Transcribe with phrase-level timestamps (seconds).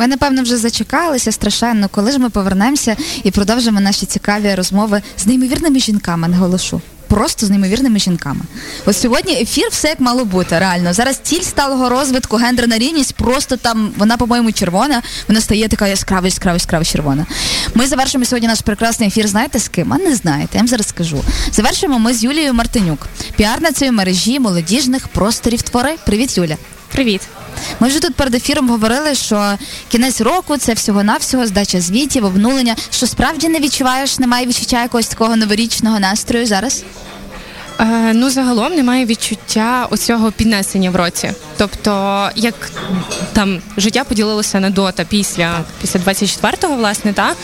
[0.00, 5.26] Ви, напевно, вже зачекалися страшенно, коли ж ми повернемося і продовжимо наші цікаві розмови з
[5.26, 6.80] неймовірними жінками, наголошу.
[7.08, 8.40] Просто з неймовірними жінками.
[8.86, 10.92] Ось сьогодні ефір все як мало бути, реально.
[10.92, 16.26] Зараз ціль сталого розвитку, гендерна рівність, просто там, вона, по-моєму, червона, вона стає така яскрава,
[16.26, 17.26] яскрава, яскрава червона.
[17.74, 19.28] Ми завершимо сьогодні наш прекрасний ефір.
[19.28, 19.92] Знаєте з ким?
[19.92, 21.24] А не знаєте, я вам зараз скажу.
[21.52, 23.06] Завершимо ми з Юлією Мартинюк,
[23.36, 25.96] піарницею мережі молодіжних просторів твори.
[26.06, 26.56] Привіт, Юля.
[26.92, 27.20] Привіт.
[27.80, 29.58] Ми вже тут перед ефіром говорили, що
[29.88, 32.76] кінець року це всього-навсього здача звітів, обнулення.
[32.90, 36.84] Що справді не відчуваєш, немає відчуття якогось такого новорічного настрою зараз?
[37.80, 41.32] Е, ну, загалом немає відчуття оцього піднесення в році.
[41.56, 42.54] Тобто, як
[43.32, 47.36] там життя поділилося на до та після після 24-го, власне, так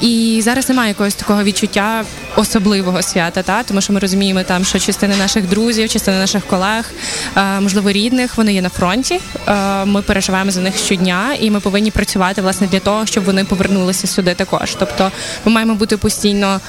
[0.00, 2.04] і зараз немає якогось такого відчуття
[2.36, 6.90] особливого свята, та тому що ми розуміємо, там що частина наших друзів, частина наших колег,
[7.36, 9.20] е, можливо, рідних, вони є на фронті.
[9.48, 13.44] Е, ми переживаємо за них щодня, і ми повинні працювати власне для того, щоб вони
[13.44, 14.74] повернулися сюди також.
[14.78, 15.10] Тобто,
[15.44, 16.60] ми маємо бути постійно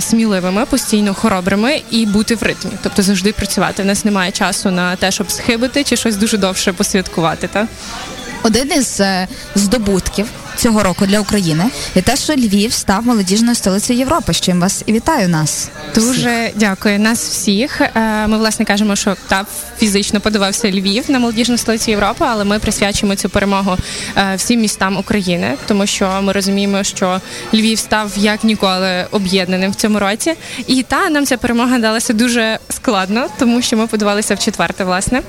[0.00, 3.82] сміливими, постійно хоробрими і бути в ритмі, тобто завжди працювати.
[3.82, 7.48] У нас немає часу на те, щоб схибити чи щось дуже довше посвяткувати.
[7.48, 7.68] Та?
[8.42, 10.26] Один із е, здобутків
[10.58, 11.64] цього року для України
[11.94, 14.32] є те, що Львів став молодіжною столицею Європи.
[14.32, 15.68] З чим вас і вітаю нас.
[15.94, 16.52] Дуже всіх.
[16.56, 17.80] дякую нас всіх.
[17.80, 19.46] Е, ми власне кажемо, що та
[19.78, 23.76] фізично подавався Львів на молодіжну столицю Європи, але ми присвячуємо цю перемогу
[24.16, 27.20] е, всім містам України, тому що ми розуміємо, що
[27.54, 30.34] Львів став як ніколи об'єднаним в цьому році.
[30.66, 35.22] І та нам ця перемога далася дуже складно, тому що ми подавалися в четверте, власне.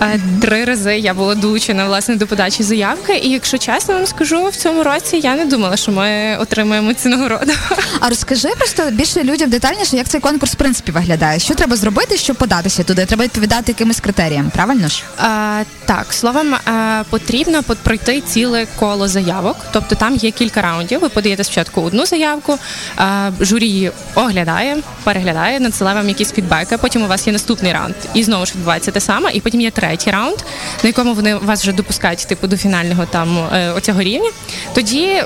[0.00, 4.44] Е, три рази я була долучена власне до подачі заявки, і якщо чесно вам скажу,
[4.44, 7.52] в цьому році я не думала, що ми отримаємо цю нагороду.
[8.00, 11.38] А розкажи просто більше людям детальніше, як цей конкурс в принципі виглядає.
[11.38, 13.06] Що треба зробити, щоб податися туди?
[13.06, 15.02] Треба відповідати якимось критеріям, правильно ж?
[15.18, 19.56] А, Так, словом, а, потрібно пройти ціле коло заявок.
[19.72, 21.00] Тобто там є кілька раундів.
[21.00, 22.58] Ви подаєте спочатку одну заявку,
[22.96, 26.78] а, журі її оглядає, переглядає, надсилає вам якісь фідбеки.
[26.78, 29.32] Потім у вас є наступний раунд, і знову ж відбувається те саме.
[29.32, 30.36] І потім є третій раунд,
[30.82, 34.30] на якому вони вас вже допускають типу до фінального там е, оцього рівня.
[34.74, 35.22] Тоді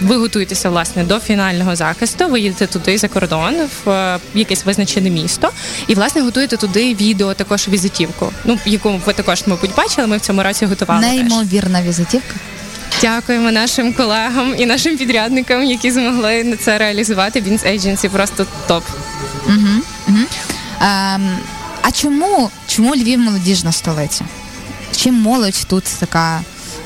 [0.00, 2.28] ви готуєтеся власне до фінального захисту.
[2.28, 3.54] Ви їдете туди за кордон
[3.84, 5.50] в е, якесь визначене місто,
[5.86, 8.32] і власне готуєте туди відео, також візитівку.
[8.44, 10.06] Ну яку ви також мабуть бачили.
[10.06, 11.06] Ми в цьому році готували.
[11.06, 11.88] Неймовірна теж.
[11.88, 12.34] візитівка.
[13.00, 17.40] Дякуємо нашим колегам і нашим підрядникам, які змогли це реалізувати.
[17.40, 18.84] Бінс Agency просто топ.
[19.46, 19.56] Угу,
[20.08, 20.18] угу.
[20.80, 21.38] Ем,
[21.82, 24.24] а чому чому Львів молодіжна столиця?
[24.96, 26.40] Чим молодь тут така?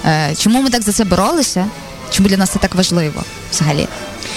[0.05, 1.67] Е, чому ми так за це боролися?
[2.11, 3.89] Чому для нас це так важливо взагалі?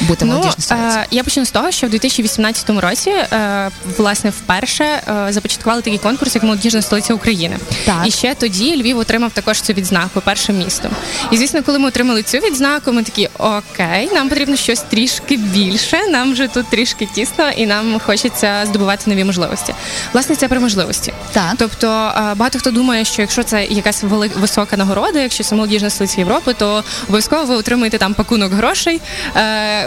[0.01, 4.83] Бути ну, молодіжною е, Я почну з того, що в 2018 році е, власне вперше
[4.83, 7.57] е, започаткували такий конкурс, як молодіжна столиця України.
[7.85, 7.95] Так.
[8.05, 10.91] І ще тоді Львів отримав також цю відзнаку першим містом.
[11.31, 16.07] І звісно, коли ми отримали цю відзнаку, ми такі окей, нам потрібно щось трішки більше.
[16.09, 19.73] Нам вже тут трішки тісно, і нам хочеться здобувати нові можливості.
[20.13, 21.13] Власне, це про можливості.
[21.31, 21.53] Так.
[21.57, 24.03] Тобто багато хто думає, що якщо це якась
[24.35, 29.01] висока нагорода, якщо це молодіжна столиця Європи, то обов'язково ви отримуєте там пакунок грошей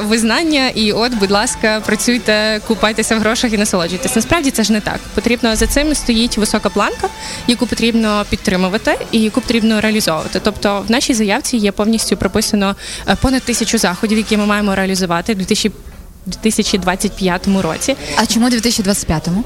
[0.02, 4.16] визнання, і от, будь ласка, працюйте, купайтеся в грошах і насолоджуйтесь.
[4.16, 5.00] Насправді це ж не так.
[5.14, 7.08] Потрібно за цим стоїть висока планка,
[7.46, 10.40] яку потрібно підтримувати і яку потрібно реалізовувати.
[10.44, 12.76] Тобто в нашій заявці є повністю прописано
[13.08, 17.96] е, понад тисячу заходів, які ми маємо реалізувати в 2025 році.
[18.16, 19.44] А чому 2025-му?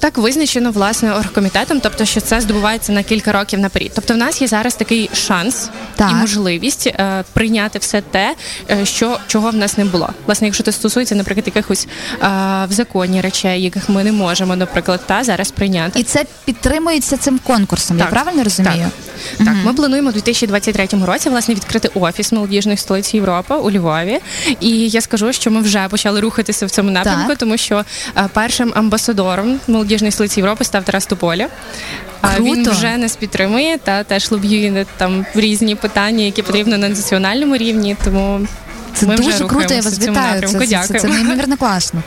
[0.00, 3.90] Так визначено власне оргкомітетом, тобто що це здобувається на кілька років наперед.
[3.94, 6.10] Тобто, в нас є зараз такий шанс так.
[6.10, 8.34] і можливість е, прийняти все те,
[8.70, 10.10] е, що чого в нас не було.
[10.26, 12.26] Власне, якщо це стосується, наприклад, якихось е,
[12.68, 17.38] в законі речей, яких ми не можемо, наприклад, та зараз прийняти, і це підтримується цим
[17.38, 17.98] конкурсом.
[17.98, 18.06] Так.
[18.06, 18.74] Я правильно розумію?
[18.74, 19.40] Так.
[19.40, 19.44] Угу.
[19.46, 24.20] Так, ми плануємо у 2023 році власне відкрити офіс молодіжної столиці Європи у Львові.
[24.60, 27.38] І я скажу, що ми вже почали рухатися в цьому напрямку, так.
[27.38, 27.84] тому що
[28.16, 31.48] е, першим амбасадором молодіжної столиці Європи став Тарас Тополя.
[32.20, 37.56] А він вже нас підтримує та теж лоб'ює там різні питання, які потрібно на національному
[37.56, 37.96] рівні.
[38.04, 38.46] Тому
[38.98, 39.74] це ми дуже круто.
[39.74, 40.40] Я вас вітаю.
[40.48, 42.02] Це, це, це, це неймовірно класно.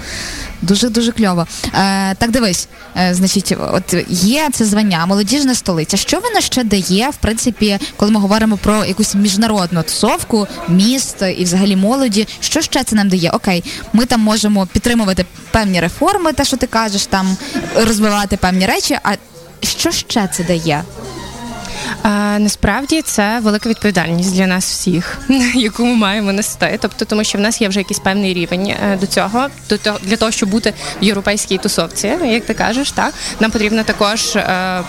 [0.61, 1.47] Дуже дуже кльово.
[1.65, 2.67] Е, Так дивись,
[2.97, 5.97] е, значить, от є це звання, молодіжна столиця.
[5.97, 11.43] Що вона ще дає, в принципі, коли ми говоримо про якусь міжнародну тусовку, міст і
[11.43, 12.27] взагалі молоді?
[12.39, 13.29] Що ще це нам дає?
[13.29, 17.37] Окей, ми там можемо підтримувати певні реформи, те, що ти кажеш, там
[17.75, 18.97] розвивати певні речі.
[19.03, 19.11] А
[19.63, 20.83] що ще це дає?
[22.03, 25.19] А, Насправді це велика відповідальність для нас всіх,
[25.55, 26.77] яку ми маємо нести.
[26.81, 29.97] Тобто, тому що в нас є вже якийсь певний рівень е, до цього, до того
[30.03, 34.35] для того, щоб бути в європейській тусовці, як ти кажеш, так нам потрібно також.
[34.35, 34.81] Е,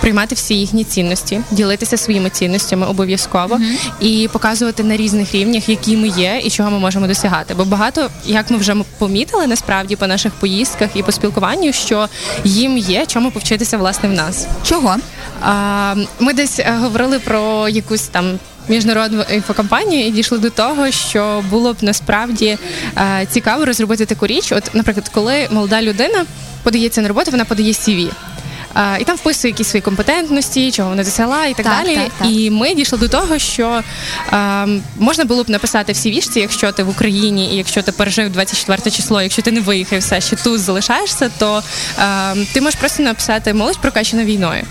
[0.00, 4.06] Приймати всі їхні цінності, ділитися своїми цінностями обов'язково uh-huh.
[4.06, 7.54] і показувати на різних рівнях, які ми є і чого ми можемо досягати.
[7.54, 12.08] Бо багато, як ми вже помітили, насправді по наших поїздках і по спілкуванню, що
[12.44, 14.46] їм є чому повчитися власне в нас.
[14.64, 14.96] Чого?
[16.20, 18.38] Ми десь е, говорили про якусь там.
[18.68, 22.58] Міжнародну інфокомпанію і дійшли до того, що було б насправді
[22.98, 24.52] е, цікаво розробити таку річ.
[24.52, 26.24] От, наприклад, коли молода людина
[26.62, 28.10] подається на роботу, вона подає CV.
[29.00, 31.96] І там вписує якісь свої компетентності, чого вона досягла і так, так далі.
[31.96, 32.28] Так, так.
[32.30, 33.82] І ми дійшли до того, що
[34.32, 38.30] е, можна було б написати в CV, якщо ти в Україні і якщо ти пережив
[38.30, 41.62] 24 число, якщо ти не виїхав все, ще тут залишаєшся, то
[41.98, 44.62] е, ти можеш просто написати молодь прокачана війною.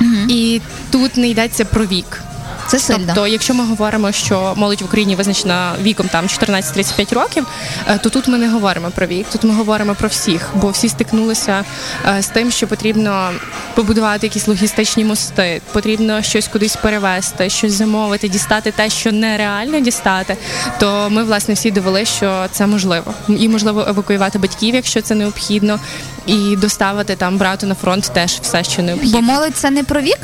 [0.00, 0.10] Угу.
[0.28, 0.60] І
[0.90, 2.22] тут не йдеться про вік.
[2.70, 3.04] Це сильно.
[3.06, 7.46] Тобто, якщо ми говоримо, що молодь в Україні визначена віком там 14-35 років,
[7.88, 10.88] е, то тут ми не говоримо про вік, тут ми говоримо про всіх, бо всі
[10.88, 11.64] стикнулися
[12.06, 13.30] е, з тим, що потрібно
[13.74, 20.36] побудувати якісь логістичні мости, потрібно щось кудись перевезти, щось замовити, дістати те, що нереально дістати.
[20.78, 25.80] То ми власне всі довели, що це можливо, і можливо евакуювати батьків, якщо це необхідно,
[26.26, 29.20] і доставити там брату на фронт теж все, що необхідно.
[29.20, 30.18] Бо молодь це не про вік.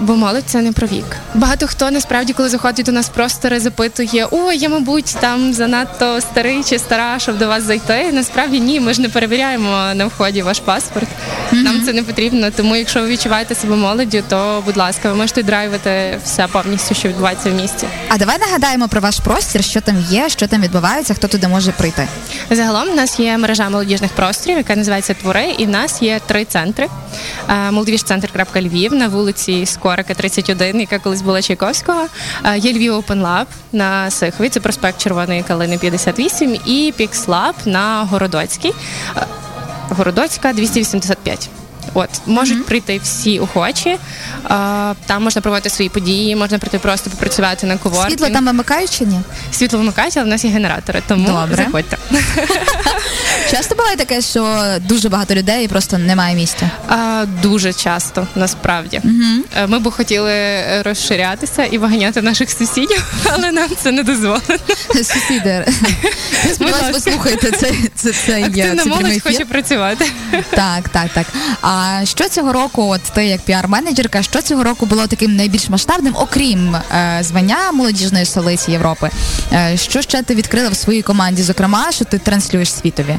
[0.00, 1.16] Бо молодь це не про вік.
[1.34, 6.64] Багато хто насправді, коли заходить до нас, просто запитує: о, я, мабуть, там занадто старий
[6.64, 8.12] чи стара, щоб до вас зайти.
[8.12, 11.08] Насправді ні, ми ж не перевіряємо на вході ваш паспорт.
[11.08, 11.62] Mm-hmm.
[11.62, 12.50] Нам це не потрібно.
[12.50, 17.08] Тому, якщо ви відчуваєте себе молоддю, то будь ласка, ви можете драйвити все повністю, що
[17.08, 17.86] відбувається в місті.
[18.08, 21.72] А давай нагадаємо про ваш простір, що там є, що там відбувається, хто туди може
[21.72, 22.08] прийти.
[22.50, 26.44] Загалом в нас є мережа молодіжних просторів, яка називається Твори, і в нас є три
[26.44, 26.88] центри:
[27.48, 32.06] е, молодіж центр Львів на вулиці Скорика, 31, яка колись була Чайковського.
[32.44, 37.52] Е, є Львів Open Lab на Сихові, це проспект Червоної Калини 58 і Pix Lab
[37.64, 38.72] на Городоцькій.
[39.16, 39.26] Е,
[39.88, 41.48] Городоцька 285.
[41.94, 42.66] От можуть mm-hmm.
[42.66, 43.98] прийти всі охочі.
[44.44, 48.10] А, Там можна проводити свої події, можна прийти просто попрацювати на коворкінг.
[48.10, 49.20] Світло там вимикають чи ні?
[49.52, 51.56] Світло вимикають, але в нас є генератори, тому Добре.
[51.56, 51.96] заходьте.
[53.50, 56.70] Часто буває таке, що дуже багато людей і просто немає місця.
[56.88, 59.00] А, Дуже часто, насправді.
[59.04, 59.68] Mm-hmm.
[59.68, 60.32] Ми б хотіли
[60.82, 64.40] розширятися і виганяти наших сусідів, але нам це не дозволено.
[64.94, 65.66] Сусіди,
[66.54, 67.72] сподіваюся, ви слухаєте це.
[67.94, 70.06] Це, це Активна молодь хоче працювати.
[70.50, 71.26] Так, так, так.
[71.62, 76.14] А що цього року, от ти як піар-менеджерка, що цього року було таким найбільш масштабним,
[76.16, 79.10] окрім е, звання молодіжної столиці Європи?
[79.52, 81.42] Е, що ще ти відкрила в своїй команді?
[81.42, 83.16] Зокрема, що ти транслюєш світові?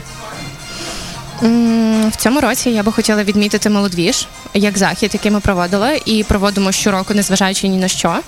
[2.11, 6.71] В цьому році я би хотіла відмітити молодвіж як захід, який ми проводили, і проводимо
[6.71, 8.19] щороку, незважаючи ні на що.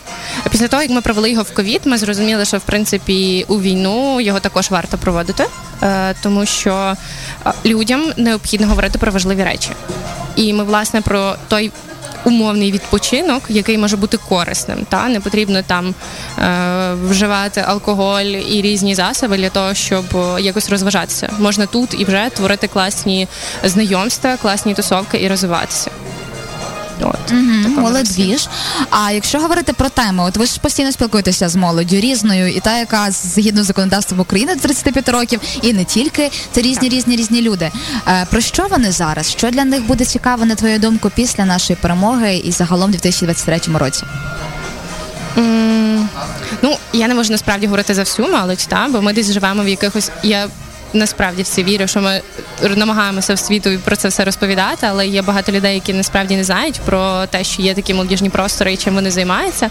[0.51, 4.21] Після того, як ми провели його в ковід, ми зрозуміли, що в принципі у війну
[4.21, 5.45] його також варто проводити,
[5.83, 6.95] е, тому що
[7.45, 9.69] е, людям необхідно говорити про важливі речі.
[10.35, 11.71] І ми, власне, про той
[12.25, 14.85] умовний відпочинок, який може бути корисним.
[14.89, 15.95] Та не потрібно там
[16.37, 20.05] е, вживати алкоголь і різні засоби для того, щоб
[20.39, 21.29] якось розважатися.
[21.39, 23.27] Можна тут і вже творити класні
[23.63, 25.91] знайомства, класні тусовки і розвиватися.
[27.31, 28.47] Угу, молодвіж.
[28.89, 32.77] А якщо говорити про теми, от ви ж постійно спілкуєтеся з молоддю різною, і та,
[32.77, 37.71] яка згідно з законодавством України 35 років, і не тільки це різні, різні, різні люди.
[38.07, 39.31] Е, Про що вони зараз?
[39.31, 43.59] Що для них буде цікаво, на твою думку, після нашої перемоги і загалом в 2023
[43.77, 44.03] році?
[45.37, 46.05] Mm,
[46.61, 49.67] ну я не можу насправді говорити за всю молодь, та бо ми десь живемо в
[49.67, 50.47] якихось я
[50.93, 52.21] насправді в це вірю, що ми
[52.75, 56.79] намагаємося в світу про це все розповідати, але є багато людей, які насправді не знають
[56.85, 59.69] про те, що є такі молодіжні простори і чим вони займаються.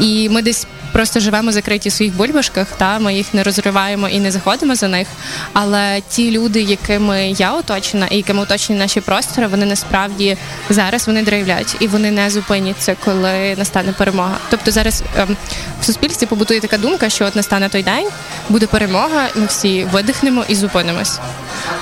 [0.00, 4.20] І ми десь просто живемо закриті в своїх бульбашках, та ми їх не розриваємо і
[4.20, 5.08] не заходимо за них.
[5.52, 10.36] Але ті люди, якими я оточена і якими оточені наші простори, вони насправді
[10.70, 14.36] зараз вони драйвлять і вони не зупиняться, коли настане перемога.
[14.50, 15.36] Тобто зараз ем,
[15.80, 18.08] в суспільстві побутує така думка, що от настане той день,
[18.48, 21.18] буде перемога, ми всі видихнемо і зупинимось.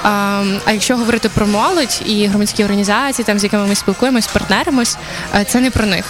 [0.05, 4.97] Ем, а якщо говорити про молодь і громадські організації, там з якими ми спілкуємось, партнеримось,
[5.35, 6.05] е, це не про них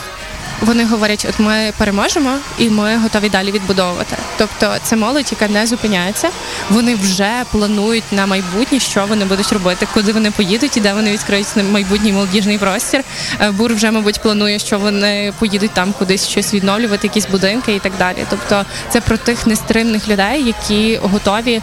[0.60, 4.16] вони говорять, от ми переможемо і ми готові далі відбудовувати.
[4.38, 6.28] Тобто це молодь, яка не зупиняється.
[6.70, 11.12] Вони вже планують на майбутнє, що вони будуть робити, куди вони поїдуть і де вони
[11.12, 13.04] відкриють майбутній молодіжний простір.
[13.40, 17.78] Е, Бур вже, мабуть, планує, що вони поїдуть там кудись щось відновлювати, якісь будинки і
[17.78, 18.26] так далі.
[18.30, 21.60] Тобто, це про тих нестримних людей, які готові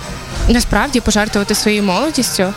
[0.53, 2.53] насправді пожертвувати своєю молодістю е,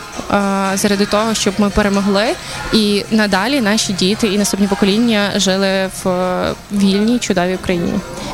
[0.75, 2.25] заради того, щоб ми перемогли
[2.73, 7.93] і надалі наші діти і наступні покоління жили в вільній, чудовій Україні.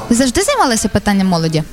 [0.10, 1.64] Ви завжди займалися питанням молоді?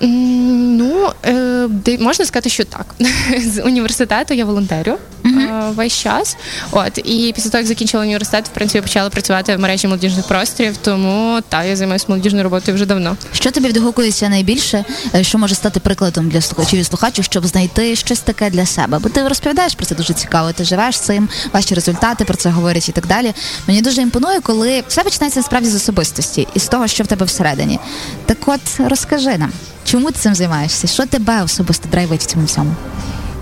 [0.00, 1.68] Ну, е,
[2.00, 2.86] можна сказати, що так.
[3.38, 5.74] З університету я волонтерю uh-huh.
[5.74, 6.36] весь час.
[6.70, 10.76] От і після того, як закінчила університет, в принципі, почала працювати в мережі молодіжних просторів,
[10.76, 13.16] тому та я займаюся молодіжною роботою вже давно.
[13.32, 14.84] Що тобі відгукується найбільше,
[15.14, 18.98] е, що може стати прикладом для слухачів і слухачів, щоб знайти щось таке для себе?
[18.98, 20.52] Бо ти розповідаєш про це дуже цікаво.
[20.52, 23.32] Ти живеш цим, ваші результати про це говорять і так далі.
[23.66, 27.26] Мені дуже імпонує, коли все починається насправді з особистості і з того, що в тебе
[27.26, 27.78] всередині.
[28.26, 29.52] Так, от розкажи нам.
[29.84, 30.86] Чому ти цим займаєшся?
[30.86, 32.74] Що тебе особисто драйвить в цьому всьому?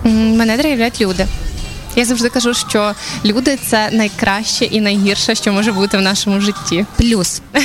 [0.05, 1.27] Мене драйвлять люди.
[1.97, 2.95] Я завжди кажу, що
[3.25, 6.87] люди це найкраще і найгірше, що може бути в нашому житті.
[6.97, 7.43] Плюс.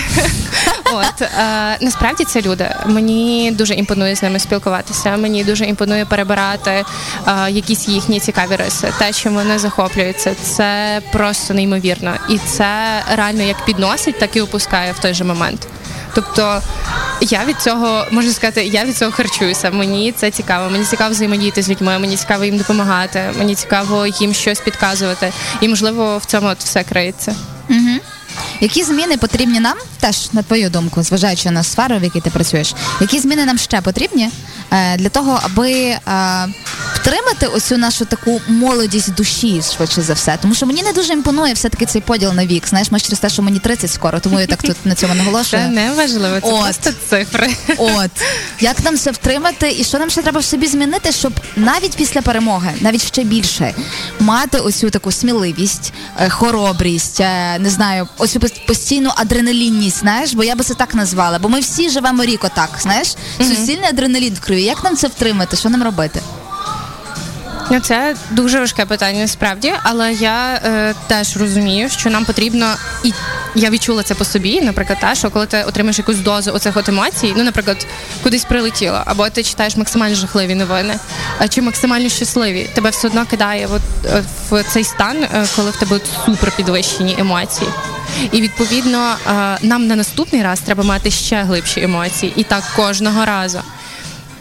[0.94, 2.76] От е, насправді це люди.
[2.86, 5.18] Мені дуже імпонує з ними спілкуватися.
[5.18, 8.94] Мені дуже імпонує перебирати е, якісь їхні цікаві риси.
[9.00, 14.92] Те, чим вони захоплюються, це просто неймовірно, і це реально як підносить, так і опускає
[14.92, 15.68] в той же момент.
[16.18, 16.62] Тобто
[17.22, 19.72] я від цього можна сказати, я від цього харчуюся.
[19.72, 20.70] Мені це цікаво.
[20.70, 25.34] Мені цікаво взаємодіяти з людьми, мені цікаво їм допомагати, мені цікаво їм щось підказувати.
[25.62, 27.36] І можливо в цьому от все криється.
[27.70, 28.00] Угу.
[28.62, 32.74] Які зміни потрібні нам, теж на твою думку, зважаючи на сферу, в якій ти працюєш,
[33.02, 34.30] які зміни нам ще потрібні
[34.72, 35.98] е, для того, аби
[37.08, 40.38] втримати оцю нашу таку молодість душі, швидше за все.
[40.42, 42.68] Тому що мені не дуже імпонує все-таки цей поділ на вік.
[42.68, 45.64] Знаєш, ми через те, що мені 30 скоро, тому я так тут на цьому наголошую.
[45.64, 46.62] Це не важливо, це От.
[46.62, 47.56] просто цифри.
[47.78, 48.12] От
[48.60, 52.22] як нам це втримати, і що нам ще треба в собі змінити, щоб навіть після
[52.22, 53.74] перемоги, навіть ще більше,
[54.20, 60.56] мати оцю таку сміливість, е, хоробрість, е, не знаю, оцю постійну адреналінність, знаєш, бо я
[60.56, 61.40] би це так назвала.
[61.40, 64.64] Бо ми всі живемо рік отак, знаєш, суцільний адреналін в крові.
[64.64, 65.58] Як нам це втримати?
[65.58, 66.22] Що нам робити?
[67.72, 73.14] Ну, це дуже важке питання, насправді, але я е, теж розумію, що нам потрібно, і
[73.56, 76.90] я відчула це по собі, наприклад, та, що коли ти отримаєш якусь дозу оцих от
[76.90, 77.88] емоцій, ну, наприклад,
[78.24, 81.00] кудись прилетіло, або ти читаєш максимально жахливі новини,
[81.50, 85.76] чи максимально щасливі, тебе все одно кидає от, е, в цей стан, е, коли в
[85.76, 87.70] тебе супер підвищені емоції.
[88.32, 93.26] І відповідно е, нам на наступний раз треба мати ще глибші емоції, і так кожного
[93.26, 93.60] разу.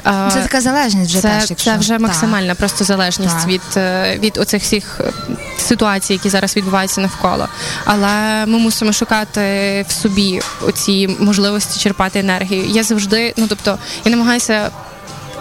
[0.07, 1.71] Це така залежність вже це, теж, якщо...
[1.71, 2.59] це вже максимальна так.
[2.59, 3.49] просто залежність так.
[3.49, 5.13] від е, від оцих всіх е,
[5.59, 7.49] ситуацій, які зараз відбуваються навколо.
[7.85, 9.41] Але ми мусимо шукати
[9.89, 12.65] в собі оці можливості черпати енергію.
[12.67, 14.71] Я завжди, ну тобто, я намагаюся.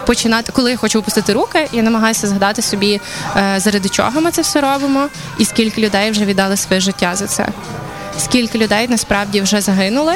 [0.06, 3.00] Починати, коли я хочу опустити руки, я намагаюся згадати собі,
[3.36, 5.08] е, заради чого ми це все робимо,
[5.38, 7.48] і скільки людей вже віддали своє життя за це.
[8.18, 10.14] Скільки людей насправді вже загинули,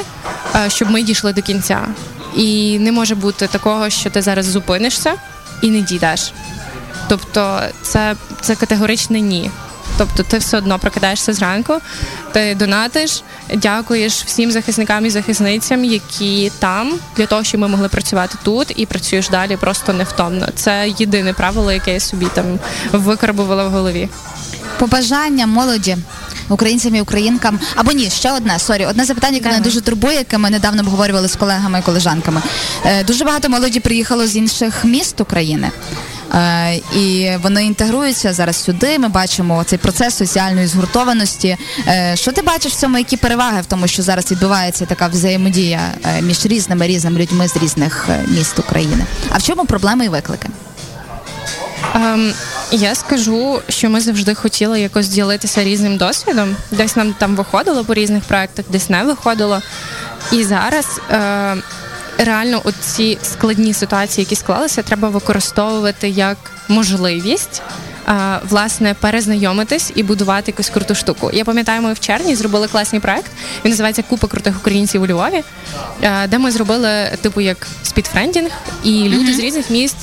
[0.67, 1.87] щоб ми дійшли до кінця.
[2.35, 5.13] І не може бути такого, що ти зараз зупинишся
[5.61, 6.33] і не дійдеш.
[7.07, 9.51] Тобто, це це категоричне ні.
[9.97, 11.73] Тобто, ти все одно прокидаєшся зранку,
[12.31, 13.23] ти донатиш,
[13.55, 18.85] дякуєш всім захисникам і захисницям, які там для того, щоб ми могли працювати тут, і
[18.85, 20.47] працюєш далі просто невтомно.
[20.55, 22.59] Це єдине правило, яке я собі там
[22.91, 24.09] викарбувала в голові.
[24.79, 25.97] Побажання молоді
[26.51, 27.59] українцям і українкам.
[27.75, 31.27] Або ні, ще одне, sorry, одне запитання, яке мене дуже турбує, яке ми недавно обговорювали
[31.27, 32.41] з колегами і колежанками.
[32.85, 35.71] Е, дуже багато молоді приїхало з інших міст України.
[36.33, 38.99] Е, і вони інтегруються зараз сюди.
[38.99, 41.57] Ми бачимо цей процес соціальної згуртованості.
[41.87, 42.97] Е, що ти бачиш в цьому?
[42.97, 45.79] Які переваги в тому, що зараз відбувається така взаємодія
[46.21, 49.05] між різними різними людьми з різних міст України?
[49.29, 50.47] А в чому проблеми і виклики?
[51.95, 52.33] Um,
[52.71, 56.55] я скажу, що ми завжди хотіли якось ділитися різним досвідом.
[56.71, 59.61] Десь нам там виходило по різних проектах, десь не виходило.
[60.31, 61.55] І зараз е,
[62.17, 66.37] реально ці складні ситуації, які склалися, треба використовувати як
[66.67, 67.61] можливість
[68.49, 71.29] власне перезнайомитись і будувати якусь круту штуку.
[71.33, 73.31] Я пам'ятаю, ми в червні зробили класний проект.
[73.65, 75.43] Він називається Купа крутих українців у Львові,
[76.27, 76.89] де ми зробили
[77.21, 78.51] типу як speed friending,
[78.83, 79.35] і люди mm-hmm.
[79.35, 79.97] з різних міст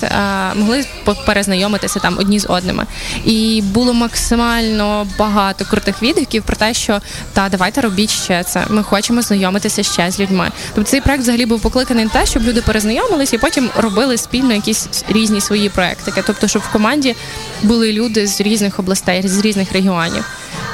[0.54, 0.84] могли
[1.26, 2.86] перезнайомитися там одні з одними.
[3.24, 7.00] І було максимально багато крутих відгуків про те, що
[7.32, 8.64] та давайте робіть ще це.
[8.68, 10.50] Ми хочемо знайомитися ще з людьми.
[10.74, 14.54] Тобто цей проект взагалі був покликаний на те, щоб люди перезнайомилися і потім робили спільно
[14.54, 16.12] якісь різні свої проекти.
[16.26, 17.16] Тобто, щоб в команді
[17.62, 20.24] були люди з різних областей, з різних регіонів.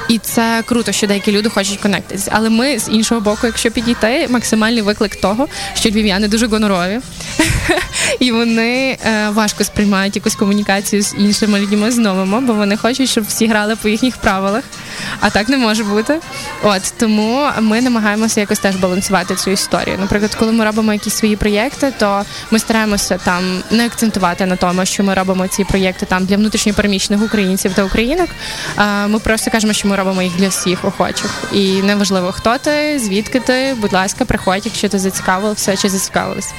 [0.08, 2.30] І це круто, що деякі люди хочуть конектитися.
[2.34, 7.00] Але ми з іншого боку, якщо підійти, максимальний виклик того, що львів'яни дуже гонорові,
[8.20, 13.10] і вони е, важко сприймають якусь комунікацію з іншими людьми з новими, бо вони хочуть,
[13.10, 14.64] щоб всі грали по їхніх правилах.
[15.20, 16.20] А так не може бути.
[16.62, 19.98] От тому ми намагаємося якось теж балансувати цю історію.
[20.00, 24.84] Наприклад, коли ми робимо якісь свої проєкти, то ми стараємося там не акцентувати на тому,
[24.84, 28.28] що ми робимо ці проєкти там для внутрішньопереміщених українців та українок.
[29.08, 31.30] Ми просто кажемо, що ми робимо їх для всіх охочих.
[31.52, 36.52] І неважливо, хто ти, звідки ти, будь ласка, приходь, якщо ти зацікавився чи зацікавилась.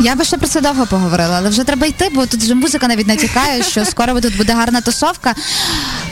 [0.00, 2.88] Я би ще про це довго поговорила, але вже треба йти, бо тут вже музика
[2.88, 5.34] навіть натякає, що скоро тут буде гарна тусовка.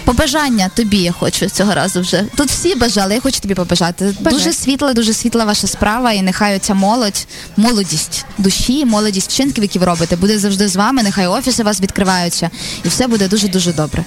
[0.04, 2.24] Побажання тобі я хочу цього разу вже.
[2.36, 4.14] Тут всі бажали, я хочу тобі побажати.
[4.20, 4.36] Бажаю.
[4.36, 9.78] Дуже світла, дуже світла ваша справа, і нехай оця молодь, молодість душі, молодість вчинків, які
[9.78, 11.02] ви робите, буде завжди з вами.
[11.02, 12.50] Нехай офіси у вас відкриваються,
[12.84, 14.04] і все буде дуже дуже добре.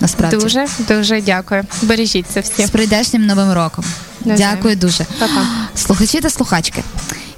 [0.00, 1.64] Насправді Дуже дуже дякую.
[1.82, 2.66] Бережіть це всі.
[2.66, 3.84] з прийдешнім новим роком.
[4.24, 5.06] Дякую дуже.
[5.18, 5.42] Па-па.
[5.74, 6.82] Слухачі та слухачки.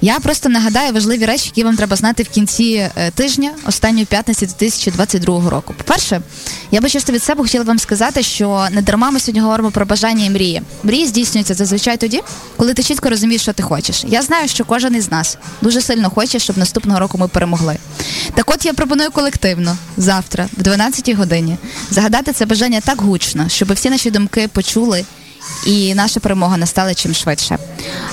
[0.01, 4.45] Я просто нагадаю важливі речі, які вам треба знати в кінці е, тижня, останньої п'ятниці
[4.45, 5.73] 2022 року.
[5.77, 6.21] По-перше,
[6.71, 9.85] я би чисто від себе хотіла вам сказати, що не дарма ми сьогодні говоримо про
[9.85, 10.61] бажання і мрії.
[10.83, 12.21] Мрії здійснюються зазвичай тоді,
[12.57, 14.03] коли ти чітко розумієш, що ти хочеш.
[14.07, 17.77] Я знаю, що кожен із нас дуже сильно хоче, щоб наступного року ми перемогли.
[18.33, 21.57] Так от я пропоную колективно завтра, в 12 годині,
[21.91, 25.05] загадати це бажання так гучно, щоб всі наші думки почули
[25.65, 27.57] і наша перемога настала чим швидше.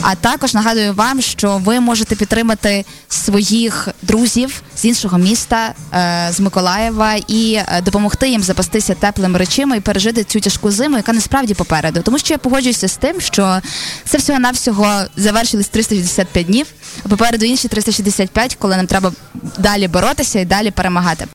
[0.08, 6.40] А також нагадую вам, що ви можете підтримати своїх друзів з іншого міста, е, з
[6.40, 11.54] Миколаєва, і е, допомогти їм запастися теплими речима і пережити цю тяжку зиму, яка насправді
[11.54, 12.00] попереду.
[12.02, 13.60] Тому що я погоджуюся з тим, що
[14.04, 16.66] це всього навсього завершились 365 днів,
[17.04, 19.12] а попереду інші 365, коли нам треба
[19.58, 21.24] далі боротися і далі перемагати.